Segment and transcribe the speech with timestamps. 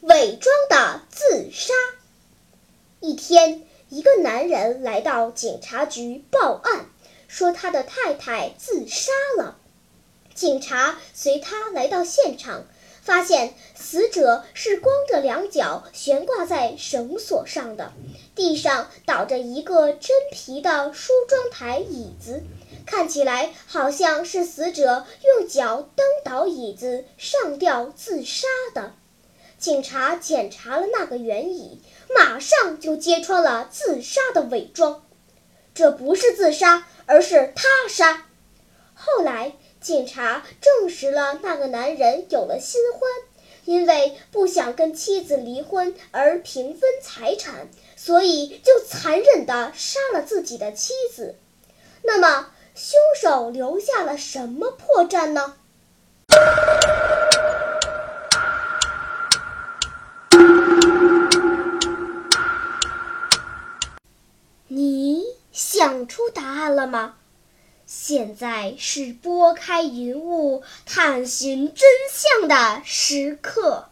[0.00, 1.74] 伪装的自杀。
[3.00, 6.86] 一天，一个男人来到警察局报案，
[7.28, 9.58] 说他的太太自杀了。
[10.34, 12.66] 警察随他来到现场，
[13.00, 17.92] 发现死者是光着两脚悬挂在绳索上的，
[18.34, 22.42] 地上倒着一个真皮的梳妆台椅子，
[22.84, 28.92] 看起来好像是死者用脚蹬倒椅子上吊自杀的。
[29.58, 31.80] 警察检查了那个圆椅，
[32.14, 35.04] 马上就揭穿了自杀的伪装，
[35.74, 38.26] 这不是自杀，而是他杀。
[38.94, 39.52] 后来。
[39.78, 43.00] 警察证实了那个男人有了新欢，
[43.66, 51.36] 因为不想跟妻子离婚而平分财产，所以就残忍地杀了自己的妻子。
[52.02, 55.54] 那么，凶手留下了什么破绽呢？
[64.68, 65.22] 你
[65.52, 67.14] 想出答案了吗？
[67.86, 73.88] 现在是拨开云雾探寻真相的时刻，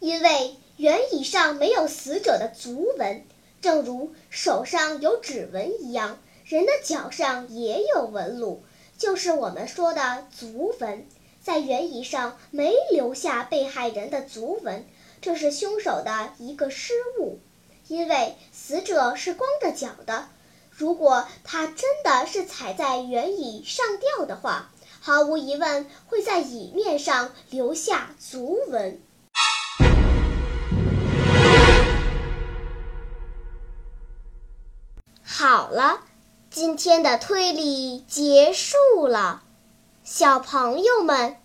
[0.00, 3.24] 因为圆椅上没有死者的足纹，
[3.62, 8.62] 正如手上有指纹一样，人的脚上也有纹路，
[8.98, 11.06] 就是我们说的足纹。
[11.42, 14.84] 在圆椅上没留下被害人的足纹，
[15.20, 17.40] 这是凶手的一个失误。
[17.88, 20.28] 因为死者是光着脚的，
[20.70, 24.70] 如果他真的是踩在圆椅上吊的话，
[25.00, 29.00] 毫无疑问会在椅面上留下足纹。
[35.24, 36.02] 好了，
[36.48, 39.42] 今天的推理结束了，
[40.04, 41.38] 小朋友们，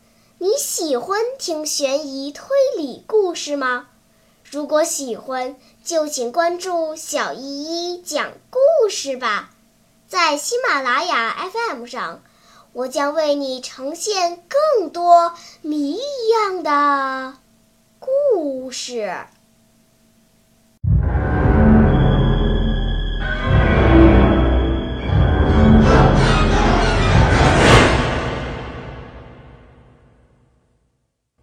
[0.46, 2.46] 你喜欢听悬疑推
[2.78, 3.88] 理故事吗？
[4.44, 9.50] 如果喜欢，就请关注小依依讲故事吧。
[10.08, 12.22] 在喜马拉雅 FM 上，
[12.74, 17.38] 我将为你呈现更多谜一样的
[17.98, 19.26] 故事。